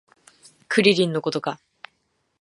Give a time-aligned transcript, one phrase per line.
[0.67, 1.59] クリリンのことか